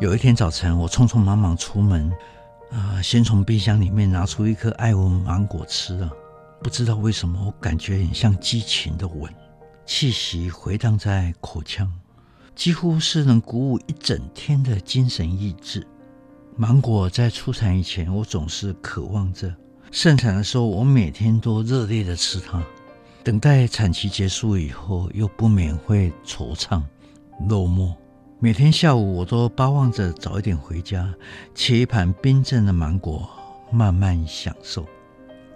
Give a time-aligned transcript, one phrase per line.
[0.00, 2.08] 有一天早晨，我匆匆忙忙出门，
[2.70, 6.08] 啊、先从冰箱里面拿出一颗爱文芒果吃了。
[6.62, 9.28] 不知道为什么，我感觉很像激情的吻，
[9.84, 11.92] 气息回荡在口腔，
[12.54, 15.84] 几乎是能鼓舞一整天的精神意志。
[16.54, 19.48] 芒果在出产以前，我总是渴望着；
[19.90, 22.62] 盛产的时候，我每天都热烈的吃它。
[23.24, 26.80] 等待产期结束以后，又不免会惆怅、
[27.48, 27.92] 落寞。
[28.40, 31.12] 每天下午，我都巴望着早一点回家，
[31.56, 33.28] 切一盘冰镇的芒果，
[33.72, 34.86] 慢慢享受。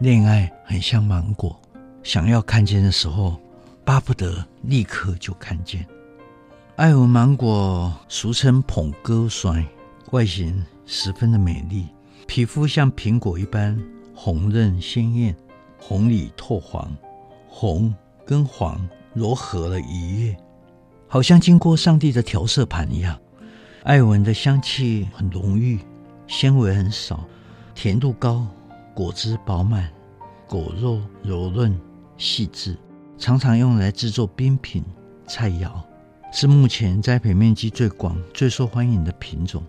[0.00, 1.56] 恋爱很像芒果，
[2.02, 3.40] 想要看见的时候，
[3.84, 5.86] 巴不得立刻就看见。
[6.74, 9.64] 爱文芒果俗称捧哥酸，
[10.10, 11.86] 外形十分的美丽，
[12.26, 13.80] 皮肤像苹果一般
[14.12, 15.36] 红润鲜艳，
[15.78, 16.92] 红里透黄，
[17.48, 17.94] 红
[18.26, 20.36] 跟黄柔和了一夜。
[21.12, 23.20] 好像经过上帝的调色盘一样，
[23.82, 25.78] 艾文的香气很浓郁，
[26.26, 27.22] 纤维很少，
[27.74, 28.46] 甜度高，
[28.94, 29.92] 果汁饱满，
[30.48, 31.78] 果肉柔润
[32.16, 32.78] 细致，
[33.18, 34.82] 常常用来制作冰品
[35.26, 35.70] 菜肴，
[36.32, 39.62] 是目前栽培面积最广、最受欢迎的品种。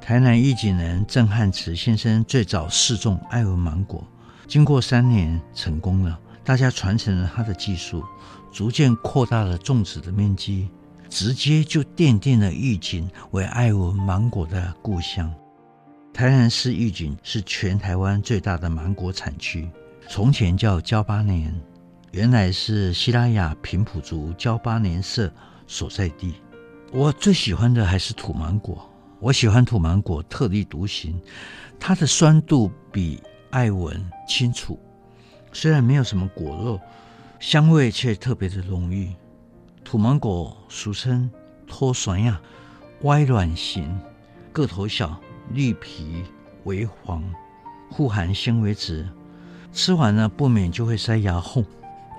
[0.00, 4.02] 台南义景人郑汉慈先生最早试种艾文芒果，
[4.46, 8.04] 经过三年成功了，大家传承了他的技术。
[8.52, 10.68] 逐渐扩大了种植的面积，
[11.10, 15.34] 直接就奠定了义景为爱文芒果的故乡。
[16.12, 19.68] 台南市义景是全台湾最大的芒果产区，
[20.08, 21.52] 从前叫交八年，
[22.12, 25.28] 原来是西拉雅平埔族交八年社
[25.66, 26.34] 所在地。
[26.92, 28.88] 我最喜欢的还是土芒果，
[29.18, 31.20] 我喜欢土芒果特立独行，
[31.80, 34.78] 它的酸度比爱文清楚，
[35.54, 36.78] 虽然没有什么果肉。
[37.40, 39.12] 香味却特别的浓郁。
[39.84, 41.30] 土芒果俗称
[41.66, 42.40] 脱酸呀，
[43.02, 43.98] 歪卵形，
[44.50, 45.20] 个头小，
[45.50, 46.22] 绿皮
[46.62, 47.22] 微黄，
[47.90, 49.06] 富含纤维质。
[49.74, 51.62] 吃完呢，不免就会塞牙缝。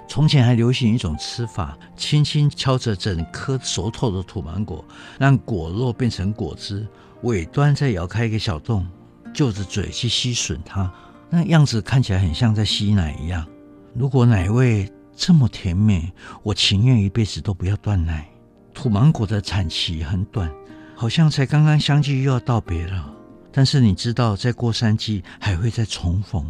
[0.07, 4.85] 从前还流行一种吃法，轻轻敲着整颗熟透的土芒果，
[5.17, 6.87] 让果肉变成果汁，
[7.23, 8.85] 尾端再咬开一个小洞，
[9.33, 10.93] 就着嘴去吸吮它，
[11.35, 13.45] 那样子看起来很像在吸奶一样。
[13.93, 16.09] 如果奶味这么甜美，
[16.43, 18.25] 我情愿一辈子都不要断奶。
[18.73, 20.49] 土芒果的产期很短，
[20.95, 23.13] 好像才刚刚相聚又要道别了。
[23.51, 26.49] 但是你知道，再过三季还会再重逢，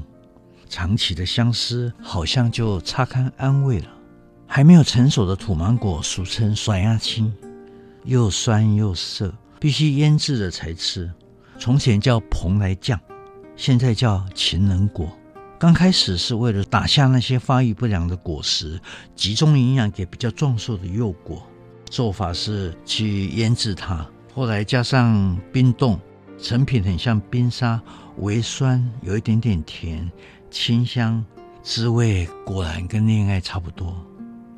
[0.69, 3.88] 长期的相思好像就擦干安慰了。
[4.45, 7.34] 还没有成熟的土芒果俗称酸鸭青，
[8.03, 11.12] 又酸又涩，必须腌制了才吃。
[11.57, 13.00] 从前叫蓬莱酱，
[13.56, 15.10] 现在叫情人果。
[15.58, 18.80] 刚开始是为了打下那些发育不良的果实，
[19.16, 21.42] 集中营养给比较壮硕的幼果。
[21.86, 25.98] 做法是去腌制它，后来加上冰冻，
[26.38, 27.82] 成品很像冰沙，
[28.18, 30.12] 微酸，有一点点甜，
[30.52, 31.24] 清香，
[31.64, 33.96] 滋味果然跟恋爱差不多。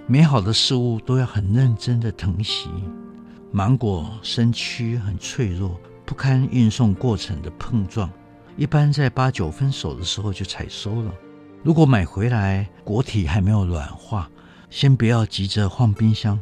[0.08, 2.70] 美好的事物都要很认真的疼惜。
[3.52, 8.10] 芒果身躯很脆弱，不堪运送过程的碰撞。
[8.58, 11.14] 一般在八九分熟的时候就采收了。
[11.64, 14.28] 如果买回来果体还没有软化，
[14.70, 16.40] 先不要急着放冰箱，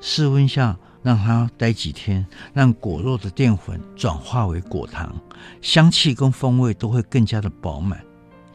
[0.00, 2.24] 室温下让它待几天，
[2.54, 5.20] 让果肉的淀粉转化为果糖，
[5.60, 8.00] 香气跟风味都会更加的饱满。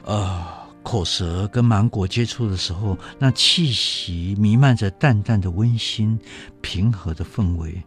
[0.05, 0.45] 呃，
[0.81, 6.17] 口舌跟芒果接触的时候，那气息弥漫着淡淡的温馨、
[6.61, 7.83] 平和的氛围，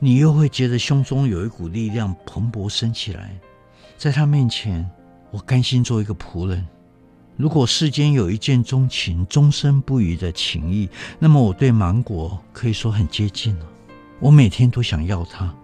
[0.00, 3.38] 你又会觉得胸中有一股力量蓬勃升起来。
[4.02, 4.84] 在他面前，
[5.30, 6.66] 我甘心做一个仆人。
[7.36, 10.90] 如果世间有一见钟情、终身不渝的情谊，
[11.20, 13.66] 那么我对芒果可以说很接近了。
[14.18, 15.54] 我每天都想要它。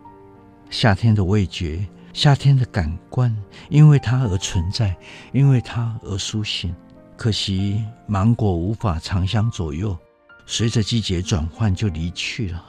[0.70, 3.37] 夏天的味觉，夏天的感官，
[3.70, 4.96] 因为它而存在，
[5.32, 6.73] 因为它而苏醒。
[7.17, 9.99] 可惜芒果无法长相左右，
[10.46, 12.64] 随着季节转换就离去了，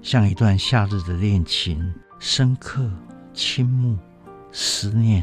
[0.00, 2.90] 像一段夏日的恋情，深刻、
[3.34, 3.98] 倾慕。
[4.52, 5.22] 思念，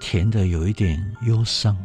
[0.00, 1.76] 甜的有一点忧伤。